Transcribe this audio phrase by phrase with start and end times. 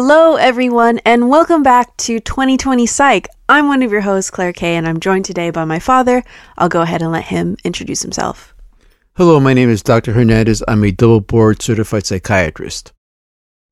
[0.00, 3.26] Hello, everyone, and welcome back to 2020 Psych.
[3.48, 6.22] I'm one of your hosts, Claire Kay, and I'm joined today by my father.
[6.56, 8.54] I'll go ahead and let him introduce himself.
[9.16, 10.12] Hello, my name is Dr.
[10.12, 10.62] Hernandez.
[10.68, 12.92] I'm a double board certified psychiatrist.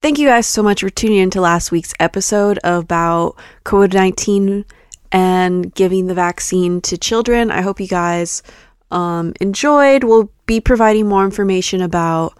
[0.03, 4.65] Thank you guys so much for tuning in to last week's episode about COVID 19
[5.13, 7.53] and giving the vaccine to children.
[7.53, 8.43] I hope you guys
[8.91, 10.03] um, enjoyed.
[10.03, 12.37] We'll be providing more information about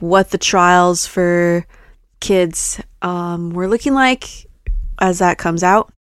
[0.00, 1.66] what the trials for
[2.24, 4.46] kids um, were looking like
[4.98, 5.92] as that comes out.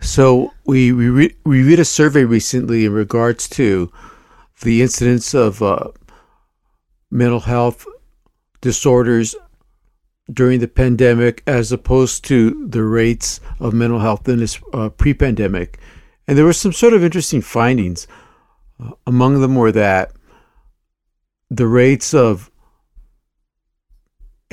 [0.00, 3.90] So we we, re- we read a survey recently in regards to
[4.62, 5.88] the incidence of uh,
[7.10, 7.86] mental health
[8.60, 9.34] disorders
[10.32, 15.78] during the pandemic as opposed to the rates of mental health illness uh, pre-pandemic
[16.26, 18.06] and there were some sort of interesting findings
[18.80, 20.12] uh, among them were that
[21.50, 22.50] the rates of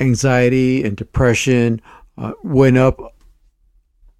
[0.02, 1.80] anxiety and depression
[2.18, 2.98] uh, went up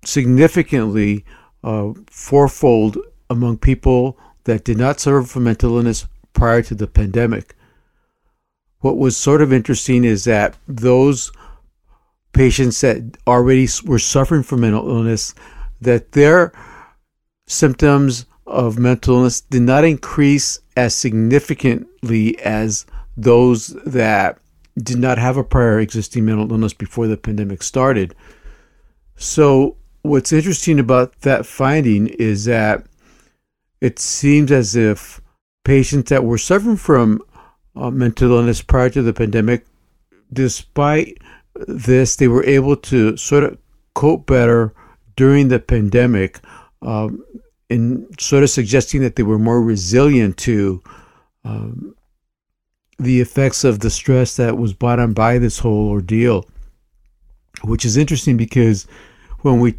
[0.05, 1.25] significantly
[1.64, 2.98] uh, fourfold
[3.30, 7.55] among people that did not suffer from mental illness prior to the pandemic.
[8.80, 11.30] What was sort of interesting is that those
[12.33, 15.34] patients that already were suffering from mental illness,
[15.80, 16.53] that their
[17.47, 24.38] symptoms of mental illness did not increase as significantly as those that
[24.78, 28.15] did not have a prior existing mental illness before the pandemic started.
[29.17, 32.87] So, what's interesting about that finding is that
[33.81, 35.20] it seems as if
[35.65, 37.20] patients that were suffering from
[37.77, 39.67] uh, mental illness prior to the pandemic,
[40.33, 41.19] despite
[41.55, 43.59] this, they were able to sort of
[43.94, 44.75] cope better
[45.16, 46.41] during the pandemic,
[46.81, 47.25] um,
[47.69, 50.82] in sort of suggesting that they were more resilient to
[51.44, 51.94] um,
[53.02, 56.48] the effects of the stress that was brought on by this whole ordeal,
[57.64, 58.86] which is interesting because
[59.40, 59.74] when we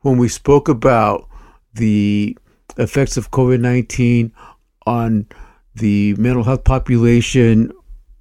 [0.00, 1.28] when we spoke about
[1.74, 2.36] the
[2.76, 4.32] effects of COVID nineteen
[4.86, 5.26] on
[5.74, 7.72] the mental health population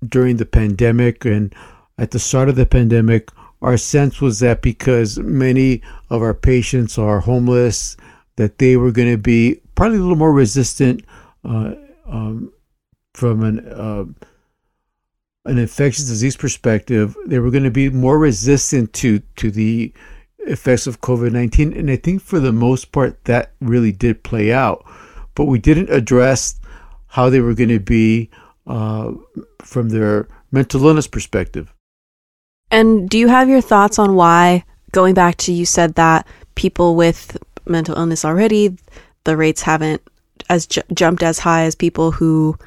[0.07, 1.53] during the pandemic and
[1.97, 3.29] at the start of the pandemic,
[3.61, 7.95] our sense was that because many of our patients are homeless,
[8.35, 11.03] that they were going to be probably a little more resistant
[11.45, 11.73] uh,
[12.05, 12.51] um,
[13.13, 14.05] from an uh,
[15.45, 19.93] an infectious disease perspective, they were going to be more resistant to to the
[20.39, 24.53] effects of COVID nineteen, and I think for the most part that really did play
[24.53, 24.85] out.
[25.35, 26.59] But we didn't address
[27.07, 28.29] how they were going to be
[28.67, 29.13] uh,
[29.61, 31.73] from their mental illness perspective.
[32.71, 34.65] And do you have your thoughts on why?
[34.91, 38.77] Going back to you said that people with mental illness already,
[39.23, 40.01] the rates haven't
[40.49, 42.57] as ju- jumped as high as people who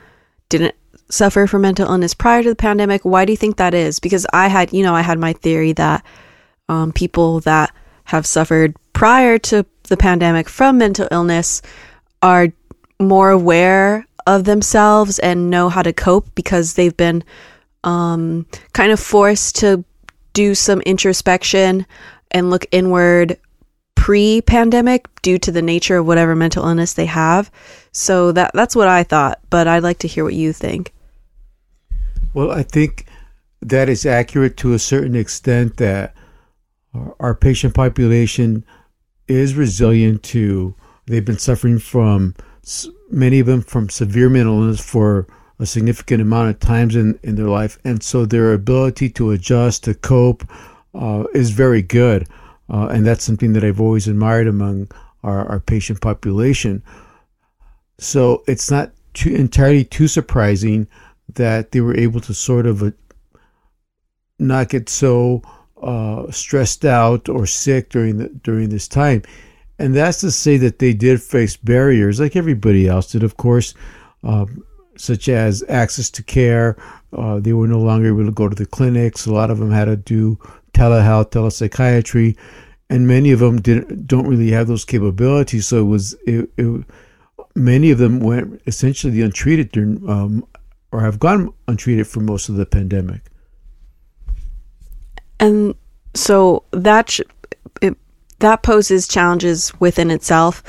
[0.49, 0.75] didn't
[1.09, 3.05] suffer from mental illness prior to the pandemic.
[3.05, 4.01] Why do you think that is?
[4.01, 6.05] Because I had, you know, I had my theory that
[6.69, 7.75] um, people that
[8.05, 11.63] have suffered prior to the pandemic from mental illness
[12.23, 12.49] are
[13.01, 17.23] more aware of themselves and know how to cope because they've been
[17.85, 19.85] um, kind of forced to
[20.33, 21.87] do some introspection
[22.31, 23.39] and look inward
[23.95, 27.51] pre pandemic due to the nature of whatever mental illness they have.
[27.93, 30.93] So that that's what I thought, but I'd like to hear what you think.
[32.37, 33.07] Well, I think
[33.63, 36.15] that is accurate to a certain extent that
[37.19, 38.63] our patient population
[39.27, 40.75] is resilient to,
[41.07, 42.35] they've been suffering from,
[43.11, 45.27] many of them from severe mental illness for
[45.59, 47.79] a significant amount of times in, in their life.
[47.85, 50.45] And so their ability to adjust, to cope,
[50.93, 52.29] uh, is very good.
[52.69, 54.91] Uh, and that's something that I've always admired among
[55.23, 56.83] our, our patient population.
[57.97, 60.87] So it's not too, entirely too surprising
[61.35, 62.91] that they were able to sort of uh,
[64.39, 65.43] not get so
[65.83, 69.23] uh, stressed out or sick during the during this time,
[69.79, 73.75] and that's to say that they did face barriers like everybody else did, of course,
[74.23, 74.65] um,
[74.97, 76.77] such as access to care.
[77.13, 79.27] Uh, they were no longer able to go to the clinics.
[79.27, 80.39] A lot of them had to do
[80.73, 82.37] telehealth, telepsychiatry,
[82.91, 85.67] and many of them didn't don't really have those capabilities.
[85.67, 86.85] So it was it, it
[87.55, 90.47] many of them went essentially untreated during um,
[90.97, 93.21] or have gone untreated for most of the pandemic.
[95.39, 95.75] And
[96.15, 97.21] so that sh-
[97.83, 97.99] it,
[98.39, 100.63] that poses challenges within itself.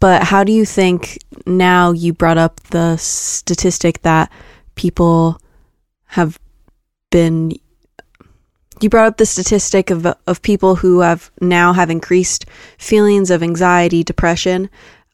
[0.00, 4.32] But how do you think now you brought up the statistic that
[4.74, 5.40] people
[6.06, 6.40] have
[7.10, 7.52] been
[8.80, 12.46] you brought up the statistic of of people who have now have increased
[12.78, 14.68] feelings of anxiety, depression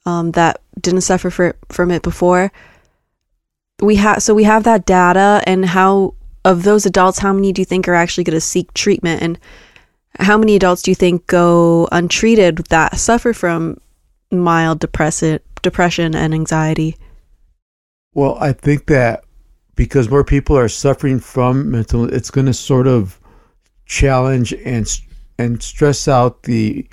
[0.06, 2.50] um, that didn't suffer for, from it before
[3.82, 7.61] we have so we have that data and how of those adults, how many do
[7.61, 9.23] you think are actually going to seek treatment?
[9.23, 9.38] And
[10.19, 13.81] how many adults do you think go untreated that suffer from
[14.31, 16.97] mild depression, depression and anxiety?
[18.15, 19.25] Well, I think that
[19.77, 23.19] because more people are suffering from mental, it's going to sort of
[23.87, 24.87] challenge and
[25.38, 26.87] and stress out the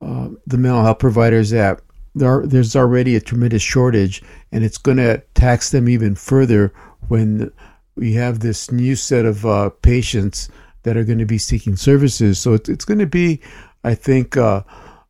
[0.00, 1.80] uh, the mental health providers that
[2.14, 6.72] there there's already a tremendous shortage, and it's going to tax them even further
[7.08, 7.50] when
[7.96, 10.48] we have this new set of uh, patients
[10.82, 12.38] that are going to be seeking services.
[12.38, 13.40] So it's, it's going to be,
[13.84, 14.62] I think, uh,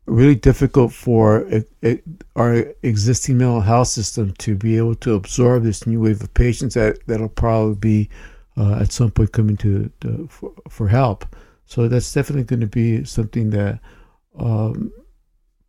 [0.07, 2.03] really difficult for it, it,
[2.37, 6.75] our existing mental health system to be able to absorb this new wave of patients
[6.75, 8.11] that that'll probably be
[8.57, 11.25] uh, at some point coming to, to for, for, help.
[11.65, 13.81] So that's definitely going to be something that
[14.39, 14.93] um,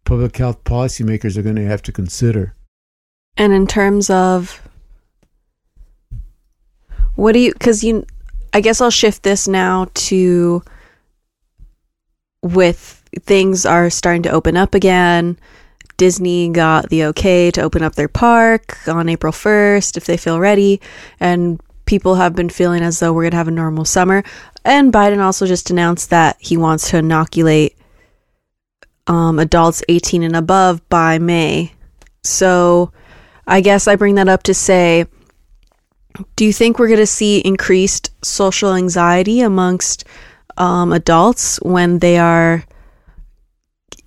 [0.04, 2.54] public health policymakers are going to have to consider.
[3.38, 4.62] And in terms of
[7.16, 8.06] what do you, because you,
[8.54, 10.64] I guess I'll shift this now to
[12.42, 15.38] with things are starting to open up again.
[15.98, 20.40] Disney got the okay to open up their park on April 1st if they feel
[20.40, 20.82] ready.
[21.20, 24.24] And people have been feeling as though we're going to have a normal summer.
[24.66, 27.78] And Biden also just announced that he wants to inoculate
[29.08, 31.74] um, adults 18 and above by May.
[32.24, 32.92] So
[33.46, 35.06] I guess I bring that up to say
[36.36, 40.06] do you think we're going to see increased social anxiety amongst
[40.58, 42.64] um, adults when they are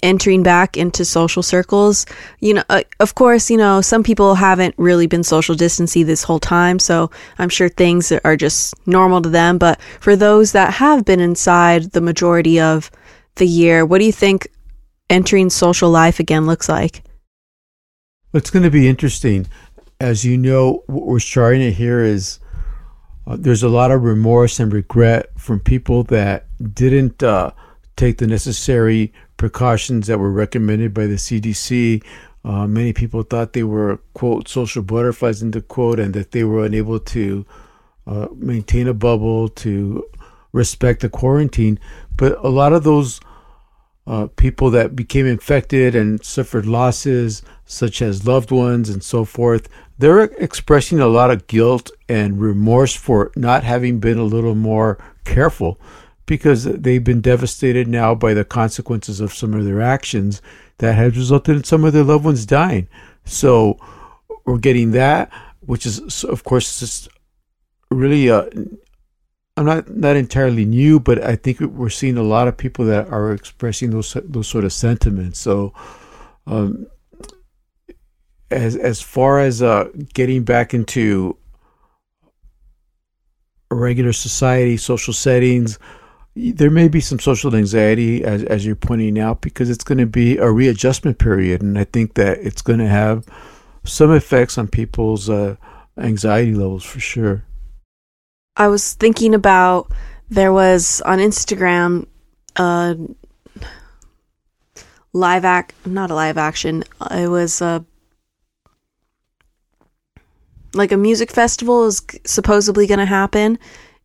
[0.03, 2.07] entering back into social circles?
[2.41, 6.23] You know, uh, of course, you know, some people haven't really been social distancing this
[6.23, 9.59] whole time, so I'm sure things are just normal to them.
[9.59, 12.91] But for those that have been inside the majority of
[13.35, 14.47] the year, what do you think
[15.11, 17.03] entering social life again looks like?
[18.33, 19.47] It's going to be interesting
[20.01, 22.39] as you know, what we're starting to hear is
[23.27, 27.51] uh, there's a lot of remorse and regret from people that didn't uh,
[27.97, 32.05] take the necessary precautions that were recommended by the CDC.
[32.45, 36.65] Uh, many people thought they were, quote, social butterflies, into quote, and that they were
[36.65, 37.45] unable to
[38.07, 40.05] uh, maintain a bubble, to
[40.53, 41.79] respect the quarantine.
[42.17, 43.19] But a lot of those
[44.07, 49.69] uh, people that became infected and suffered losses, such as loved ones and so forth,
[49.99, 54.99] they're expressing a lot of guilt and remorse for not having been a little more
[55.25, 55.81] careful
[56.27, 60.43] because they've been devastated now by the consequences of some of their actions
[60.79, 62.89] that has resulted in some of their loved ones dying.
[63.25, 63.79] So
[64.45, 67.09] we're getting that, which is, of course, just
[67.91, 68.47] really, uh,
[69.57, 73.09] I'm not not entirely new, but I think we're seeing a lot of people that
[73.09, 75.39] are expressing those those sort of sentiments.
[75.39, 75.73] So
[76.47, 76.87] um,
[78.51, 81.39] as as far as uh, getting back into
[83.71, 85.79] regular society, social settings,
[86.35, 90.07] there may be some social anxiety, as as you're pointing out, because it's going to
[90.07, 93.25] be a readjustment period, and I think that it's going to have
[93.85, 95.57] some effects on people's uh,
[95.97, 97.45] anxiety levels for sure.
[98.57, 99.91] I was thinking about
[100.31, 102.07] there was on Instagram
[102.57, 102.97] a
[105.13, 106.85] live act, not a live action.
[107.01, 107.85] Uh, it was a
[110.75, 113.59] like a music festival is supposedly going to happen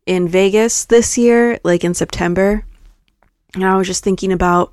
[0.06, 2.64] in Vegas this year, like in September.
[3.54, 4.72] And I was just thinking about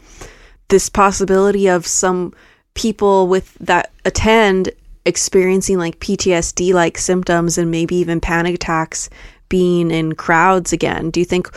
[0.69, 2.33] this possibility of some
[2.73, 4.71] people with that attend
[5.05, 9.09] experiencing like PTSD like symptoms and maybe even panic attacks
[9.49, 11.09] being in crowds again.
[11.09, 11.49] Do you think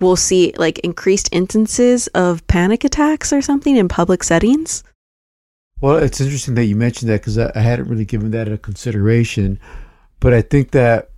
[0.00, 4.84] we'll see like increased instances of panic attacks or something in public settings?
[5.80, 8.58] Well, it's interesting that you mentioned that because I, I hadn't really given that a
[8.58, 9.60] consideration.
[10.20, 11.10] But I think that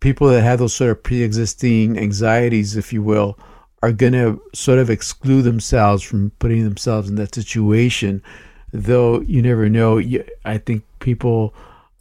[0.00, 3.38] people that have those sort of pre-existing anxieties, if you will,
[3.82, 8.22] are going to sort of exclude themselves from putting themselves in that situation.
[8.72, 10.00] Though you never know.
[10.44, 11.54] I think people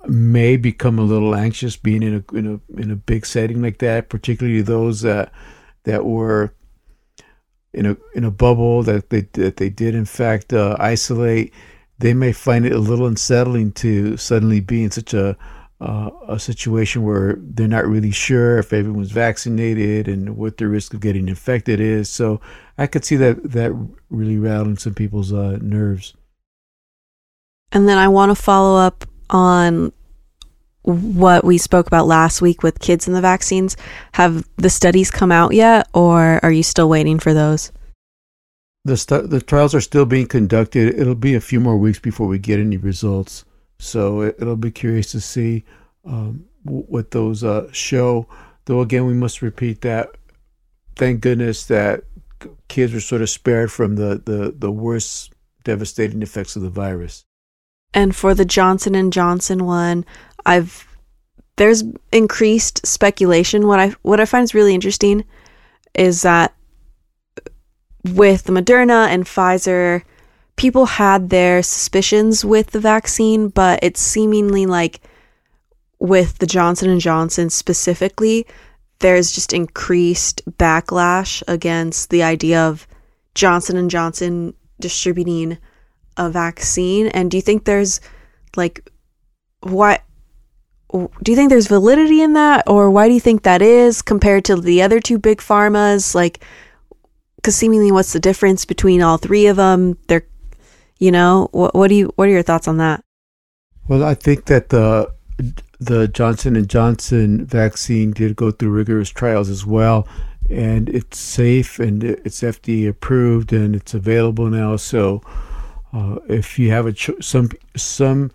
[0.10, 3.80] may become a little anxious being in a in a in a big setting like
[3.80, 5.32] that, particularly those that
[5.84, 6.54] that were
[7.74, 11.54] in a in a bubble that they that they did in fact uh, isolate
[11.98, 15.38] they may find it a little unsettling to suddenly be in such a
[15.82, 20.94] uh, a situation where they're not really sure if everyone's vaccinated and what the risk
[20.94, 22.10] of getting infected is.
[22.10, 22.40] So
[22.78, 23.74] I could see that that
[24.10, 26.16] really rattling some people's uh, nerves.
[27.74, 29.92] And then I want to follow up on
[30.84, 33.76] what we spoke about last week with kids and the vaccines.
[34.14, 37.72] Have the studies come out yet, or are you still waiting for those?
[38.86, 40.98] the stu- the trials are still being conducted.
[40.98, 43.44] It'll be a few more weeks before we get any results.
[43.80, 45.66] So it, will be curious to see
[46.06, 48.28] um, what those uh, show.
[48.66, 50.16] Though again, we must repeat that.
[50.96, 52.04] Thank goodness that
[52.68, 57.25] kids were sort of spared from the, the, the worst devastating effects of the virus.
[57.96, 60.06] And for the Johnson and Johnson one,
[60.46, 60.86] I've
[61.56, 63.66] there's increased speculation.
[63.66, 65.24] What I what I find is really interesting
[65.94, 66.54] is that
[68.04, 70.04] with the Moderna and Pfizer,
[70.58, 75.00] people had their suspicions with the vaccine, but it's seemingly like
[75.98, 78.46] with the Johnson and Johnson specifically,
[79.00, 82.86] there's just increased backlash against the idea of
[83.34, 85.58] Johnson and Johnson distributing
[86.18, 87.08] a vaccine?
[87.08, 88.02] And do you think there's
[88.56, 88.90] like
[89.62, 90.04] what
[90.92, 92.64] do you think there's validity in that?
[92.68, 96.16] Or why do you think that is compared to the other two big pharmas?
[96.16, 96.44] Like
[97.36, 99.98] because seemingly what's the difference between all three of them?
[100.08, 100.26] They're
[101.00, 103.04] you know what, what do you what are your thoughts on that?
[103.88, 105.14] Well i think that the
[105.80, 110.08] the johnson and johnson vaccine did go through rigorous trials as well.
[110.50, 114.76] And it's safe and it's fda approved and it's available now.
[114.76, 115.22] So
[115.96, 118.30] uh, if you have a cho- some some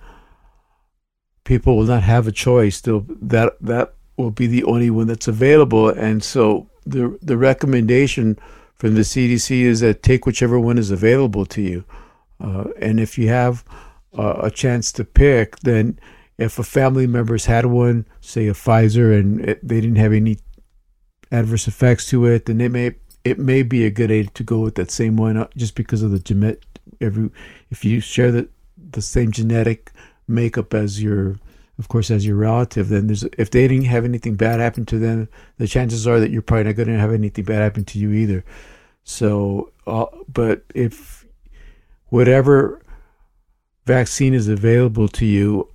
[1.44, 2.80] people will not have a choice.
[2.80, 8.38] They'll, that that will be the only one that's available, and so the the recommendation
[8.76, 11.84] from the CDC is that take whichever one is available to you,
[12.40, 13.62] uh, and if you have
[14.16, 16.00] uh, a chance to pick, then
[16.38, 20.38] if a family member's had one, say a Pfizer, and it, they didn't have any
[21.30, 24.60] adverse effects to it, then it may it may be a good idea to go
[24.60, 26.18] with that same one, uh, just because of the
[27.00, 27.30] every
[27.70, 28.48] if you share the
[28.90, 29.92] the same genetic
[30.26, 31.36] makeup as your
[31.78, 34.98] of course as your relative then there's if they didn't have anything bad happen to
[34.98, 35.28] them
[35.58, 38.12] the chances are that you're probably not going to have anything bad happen to you
[38.12, 38.44] either.
[39.04, 41.26] So uh, but if
[42.08, 42.80] whatever
[43.86, 45.68] vaccine is available to you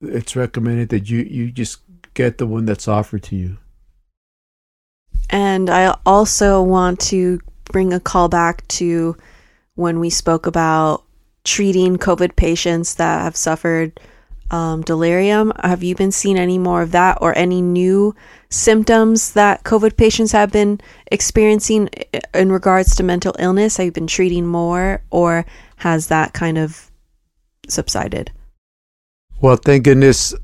[0.00, 1.80] it's recommended that you you just
[2.14, 3.58] get the one that's offered to you.
[5.28, 9.16] And i also want to bring a call back to
[9.74, 11.04] when we spoke about
[11.44, 13.98] treating COVID patients that have suffered
[14.50, 15.52] um, delirium.
[15.62, 18.14] Have you been seeing any more of that or any new
[18.48, 21.88] symptoms that COVID patients have been experiencing
[22.34, 23.76] in regards to mental illness?
[23.76, 25.46] Have you been treating more or
[25.76, 26.90] has that kind of
[27.68, 28.32] subsided?
[29.40, 30.34] Well, thank goodness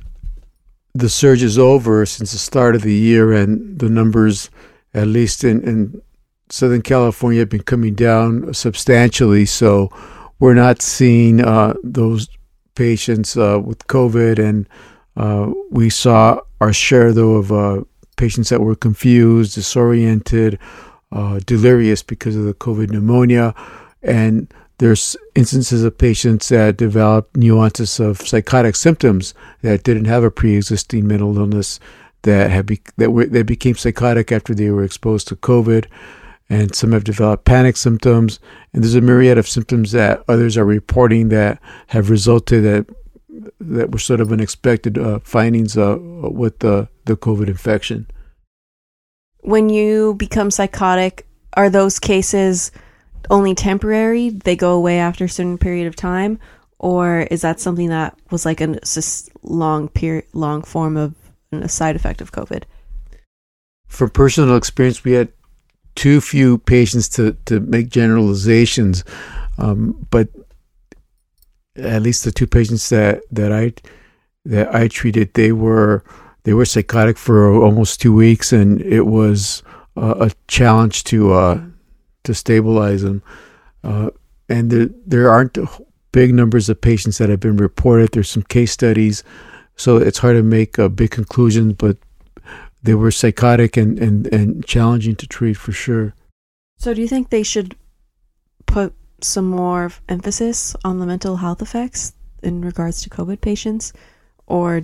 [0.95, 4.51] the surge is over since the start of the year and the numbers,
[4.95, 6.01] at least in, in
[6.49, 9.47] Southern California, have been coming down substantially.
[9.47, 9.91] So,
[10.39, 12.29] we're not seeing uh, those
[12.75, 14.69] patients uh, with COVID, and
[15.17, 17.83] uh, we saw our share though of uh,
[18.17, 20.59] patients that were confused, disoriented,
[21.13, 23.55] uh, delirious because of the COVID pneumonia,
[24.03, 30.31] and there's instances of patients that developed nuances of psychotic symptoms that didn't have a
[30.31, 31.81] pre-existing mental illness
[32.23, 35.87] that have be- that were that became psychotic after they were exposed to COVID
[36.49, 38.39] and some have developed panic symptoms.
[38.73, 42.87] And there's a myriad of symptoms that others are reporting that have resulted that
[43.61, 48.07] that were sort of unexpected uh, findings uh, with the the COVID infection.
[49.41, 52.73] When you become psychotic, are those cases
[53.31, 54.31] only temporary?
[54.31, 56.39] They go away after a certain period of time,
[56.79, 58.79] or is that something that was like a
[59.43, 61.15] long period, long form of
[61.53, 62.65] a side effect of COVID?
[63.87, 65.33] From personal experience, we had
[65.97, 69.05] too few patients to, to make generalizations.
[69.59, 70.29] Um, but
[71.77, 73.73] at least the two patients that, that I
[74.45, 76.05] that I treated, they were
[76.45, 79.65] they were psychotic for almost two weeks, and it was
[79.97, 81.61] uh, a challenge to uh,
[82.23, 83.23] to stabilize them.
[83.83, 84.11] Uh,
[84.49, 85.59] and there there aren't
[86.13, 88.13] big numbers of patients that have been reported.
[88.13, 89.25] There's some case studies,
[89.75, 91.73] so it's hard to make big conclusion.
[91.73, 91.99] But
[92.83, 96.15] they were psychotic and, and, and challenging to treat for sure.
[96.79, 97.77] So, do you think they should
[98.67, 103.93] put some more emphasis on the mental health effects in regards to COVID patients,
[104.47, 104.83] or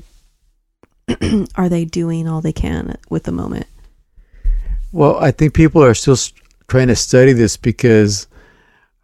[1.54, 3.66] are they doing all they can with the moment?
[4.90, 6.16] Well, I think people are still
[6.68, 8.26] trying to study this because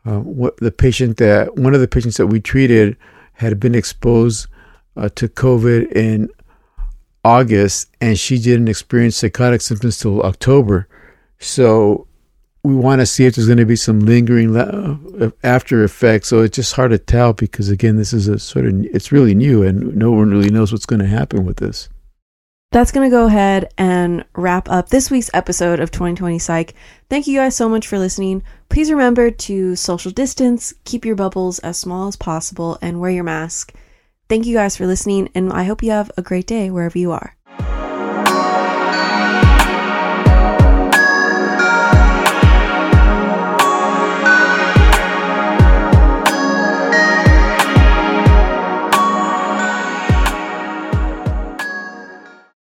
[0.05, 2.97] uh, what the patient that one of the patients that we treated
[3.35, 4.47] had been exposed
[4.97, 6.29] uh, to COVID in
[7.25, 10.89] August, and she didn't experience psychotic symptoms till October.
[11.39, 12.07] So
[12.63, 16.29] we want to see if there's going to be some lingering uh, after effects.
[16.29, 19.35] So it's just hard to tell because again, this is a sort of it's really
[19.35, 21.89] new, and no one really knows what's going to happen with this.
[22.71, 26.75] That's going to go ahead and wrap up this week's episode of 2020 Psych.
[27.09, 28.43] Thank you guys so much for listening.
[28.69, 33.25] Please remember to social distance, keep your bubbles as small as possible, and wear your
[33.25, 33.73] mask.
[34.29, 37.13] Thank you guys for listening, and I hope you have a great day wherever you
[37.13, 37.38] are.